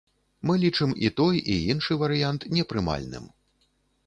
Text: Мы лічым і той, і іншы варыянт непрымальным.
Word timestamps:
Мы 0.49 0.55
лічым 0.63 0.95
і 1.07 1.11
той, 1.21 1.37
і 1.57 1.57
іншы 1.75 1.99
варыянт 2.05 2.49
непрымальным. 2.59 3.31